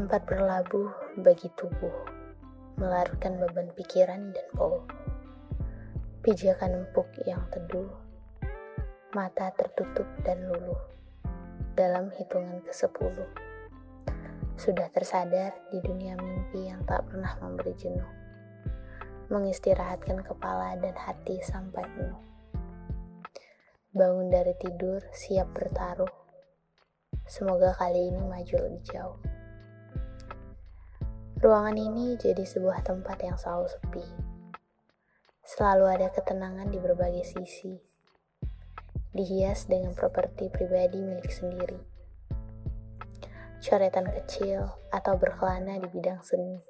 [0.00, 1.92] Tempat berlabuh bagi tubuh,
[2.80, 4.80] melarutkan beban pikiran dan peluh.
[6.24, 7.92] Pijakan empuk yang teduh,
[9.12, 10.80] mata tertutup dan luluh.
[11.76, 13.28] Dalam hitungan ke sepuluh,
[14.56, 18.08] sudah tersadar di dunia mimpi yang tak pernah memberi jenuh,
[19.28, 22.24] mengistirahatkan kepala dan hati sampai penuh.
[23.92, 26.08] Bangun dari tidur, siap bertaruh.
[27.28, 29.39] Semoga kali ini maju lebih jauh.
[31.40, 34.04] Ruangan ini jadi sebuah tempat yang selalu sepi.
[35.40, 37.80] Selalu ada ketenangan di berbagai sisi.
[39.16, 41.80] Dihias dengan properti pribadi milik sendiri.
[43.64, 46.60] Coretan kecil atau berkelana di bidang seni.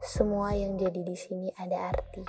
[0.00, 2.24] Semua yang jadi di sini ada arti.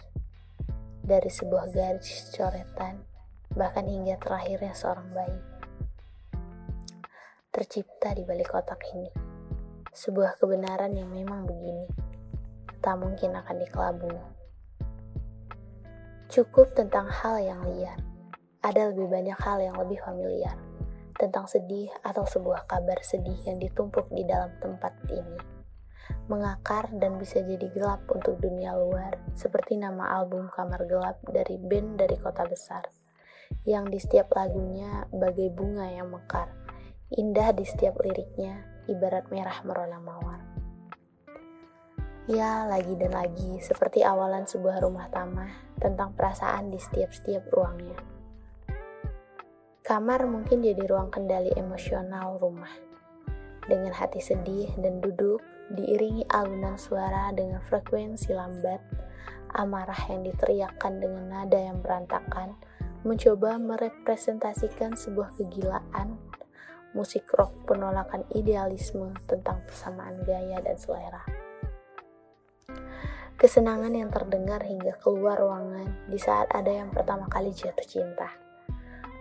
[0.99, 3.07] Dari sebuah garis coretan,
[3.55, 5.39] bahkan hingga terakhirnya seorang bayi.
[7.55, 9.20] Tercipta di balik kotak ini
[9.91, 11.83] sebuah kebenaran yang memang begini,
[12.79, 14.23] tak mungkin akan dikelabui.
[16.31, 17.99] Cukup tentang hal yang liar,
[18.63, 20.55] ada lebih banyak hal yang lebih familiar,
[21.19, 25.37] tentang sedih atau sebuah kabar sedih yang ditumpuk di dalam tempat ini.
[26.31, 31.99] Mengakar dan bisa jadi gelap untuk dunia luar, seperti nama album Kamar Gelap dari band
[31.99, 32.87] dari kota besar,
[33.67, 36.47] yang di setiap lagunya bagai bunga yang mekar,
[37.11, 40.41] indah di setiap liriknya, ibarat merah merona mawar.
[42.29, 45.51] Ya, lagi dan lagi, seperti awalan sebuah rumah tamah
[45.81, 47.97] tentang perasaan di setiap-setiap ruangnya.
[49.81, 52.71] Kamar mungkin jadi ruang kendali emosional rumah.
[53.65, 55.41] Dengan hati sedih dan duduk,
[55.73, 58.79] diiringi alunan suara dengan frekuensi lambat,
[59.57, 62.55] amarah yang diteriakkan dengan nada yang berantakan,
[63.01, 66.15] mencoba merepresentasikan sebuah kegilaan
[66.91, 71.23] musik rock penolakan idealisme tentang persamaan gaya dan selera.
[73.41, 78.29] Kesenangan yang terdengar hingga keluar ruangan di saat ada yang pertama kali jatuh cinta.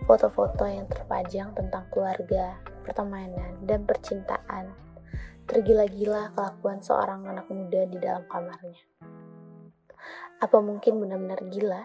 [0.05, 4.77] Foto-foto yang terpajang tentang keluarga, pertemanan, dan percintaan.
[5.49, 8.77] Tergila-gila kelakuan seorang anak muda di dalam kamarnya.
[10.37, 11.83] Apa mungkin benar-benar gila?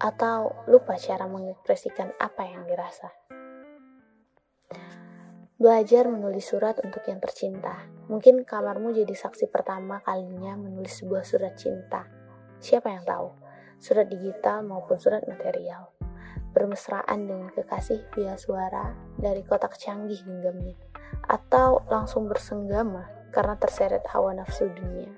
[0.00, 3.12] Atau lupa cara mengekspresikan apa yang dirasa?
[5.54, 7.86] Belajar menulis surat untuk yang tercinta.
[8.10, 12.04] Mungkin kamarmu jadi saksi pertama kalinya menulis sebuah surat cinta.
[12.60, 13.32] Siapa yang tahu?
[13.80, 15.94] Surat digital maupun surat material.
[16.52, 20.76] Bermesraan dengan kekasih via suara dari kotak canggih genggamnya.
[21.24, 25.14] Atau langsung bersenggama karena terseret hawa nafsu dunia.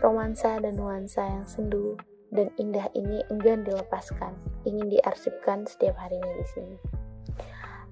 [0.00, 2.00] Romansa dan nuansa yang sendu
[2.32, 4.32] dan indah ini enggan dilepaskan,
[4.64, 7.01] ingin diarsipkan setiap harinya di sini.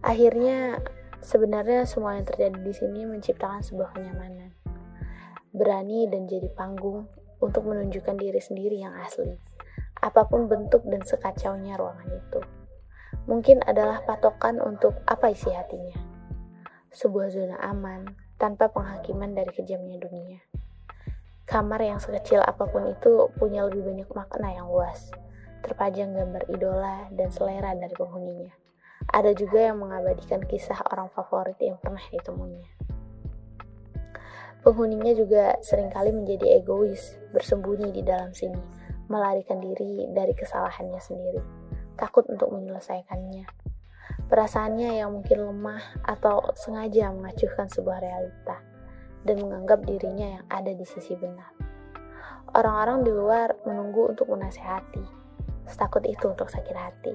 [0.00, 0.80] Akhirnya
[1.20, 4.56] Sebenarnya semua yang terjadi di sini menciptakan sebuah kenyamanan.
[5.52, 7.04] Berani dan jadi panggung
[7.44, 9.36] untuk menunjukkan diri sendiri yang asli.
[10.00, 12.40] Apa pun bentuk dan sekacaunya ruangan itu.
[13.28, 16.00] Mungkin adalah patokan untuk apa isi hatinya.
[16.88, 18.08] Sebuah zona aman
[18.40, 20.40] tanpa penghakiman dari kejamnya dunia.
[21.44, 25.12] Kamar yang sekecil apa pun itu punya lebih banyak makna yang luas.
[25.60, 28.56] Terpajang gambar idola dan selera dari penghuninya.
[29.08, 32.68] Ada juga yang mengabadikan kisah orang favorit yang pernah ditemuinya.
[34.60, 38.60] Penghuninya juga sering kali menjadi egois, bersembunyi di dalam sini,
[39.08, 41.40] melarikan diri dari kesalahannya sendiri,
[41.96, 43.48] takut untuk menyelesaikannya.
[44.28, 48.60] Perasaannya yang mungkin lemah atau sengaja mengacuhkan sebuah realita
[49.24, 51.50] dan menganggap dirinya yang ada di sisi benar.
[52.52, 55.02] Orang-orang di luar menunggu untuk menasehati,
[55.70, 57.14] setakut itu untuk sakit hati.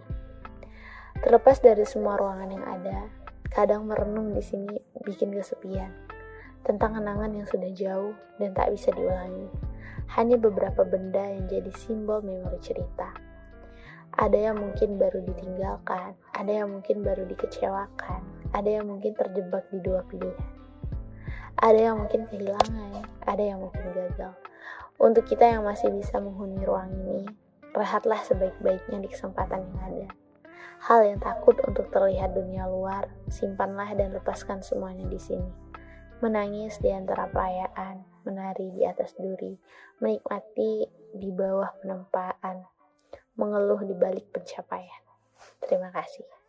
[1.26, 3.10] Terlepas dari semua ruangan yang ada,
[3.50, 5.90] kadang merenung di sini bikin kesepian.
[6.62, 9.50] Tentang kenangan yang sudah jauh dan tak bisa diulangi.
[10.14, 13.10] Hanya beberapa benda yang jadi simbol memori cerita.
[14.22, 18.22] Ada yang mungkin baru ditinggalkan, ada yang mungkin baru dikecewakan,
[18.54, 20.38] ada yang mungkin terjebak di dua pilihan.
[21.58, 24.38] Ada yang mungkin kehilangan, ada yang mungkin gagal.
[25.02, 27.26] Untuk kita yang masih bisa menghuni ruang ini,
[27.74, 30.25] rehatlah sebaik-baiknya di kesempatan yang ada.
[30.86, 35.50] Hal yang takut untuk terlihat dunia luar, simpanlah dan lepaskan semuanya di sini.
[36.22, 39.58] Menangis di antara perayaan, menari di atas duri,
[40.00, 40.86] menikmati
[41.16, 42.66] di bawah penempaan,
[43.36, 45.04] mengeluh di balik pencapaian.
[45.66, 46.45] Terima kasih.